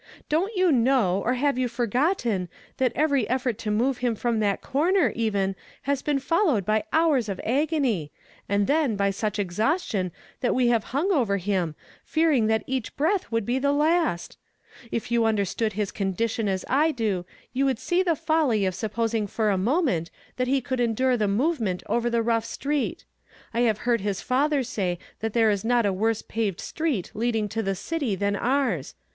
Don't 0.29 0.51
you 0.57 0.71
know, 0.71 1.21
or 1.23 1.35
have 1.35 1.59
you 1.59 1.67
forgotten, 1.67 2.49
that 2.77 2.91
every 2.95 3.29
effort 3.29 3.59
to 3.59 3.69
move 3.69 3.99
him 3.99 4.15
from 4.15 4.39
that 4.39 4.59
corner, 4.63 5.13
even, 5.15 5.55
has 5.83 6.01
been 6.01 6.17
followed 6.17 6.65
by 6.65 6.85
hours 6.91 7.29
of 7.29 7.39
agony, 7.45 8.11
and 8.49 8.65
then 8.65 8.95
by 8.95 9.11
such 9.11 9.37
exliaustion 9.37 10.09
that 10.39 10.55
we 10.55 10.69
have 10.69 10.85
hung 10.85 11.11
over 11.11 11.37
him, 11.37 11.75
fearing 12.03 12.47
that 12.47 12.63
each 12.65 12.95
breath 12.97 13.31
would 13.31 13.45
be 13.45 13.59
the 13.59 13.71
last? 13.71 14.39
If 14.91 15.11
you 15.11 15.25
understood 15.25 15.73
his 15.73 15.91
condition 15.91 16.47
as 16.47 16.65
I 16.67 16.89
do, 16.89 17.23
you 17.53 17.65
^^ 17.65 17.69
ould 17.69 17.77
see 17.77 18.01
the 18.01 18.15
folly 18.15 18.65
of 18.65 18.73
supposing 18.73 19.27
for 19.27 19.51
a 19.51 19.55
moment 19.57 20.09
that 20.37 20.47
he 20.47 20.61
could 20.61 20.79
endure 20.79 21.15
the 21.15 21.27
movement 21.27 21.83
over 21.85 22.09
the 22.09 22.23
rough 22.23 22.45
street. 22.45 23.05
I 23.53 23.59
have 23.59 23.77
hoard 23.81 24.01
his 24.01 24.19
father 24.19 24.63
say 24.63 24.97
that 25.19 25.33
there 25.33 25.51
is 25.51 25.63
not 25.63 25.85
a 25.85 25.93
worse 25.93 26.23
paved 26.23 26.59
street 26.59 27.11
leading 27.13 27.47
to 27.49 27.61
the 27.61 27.75
city 27.75 28.15
than 28.15 28.35
ours. 28.35 28.95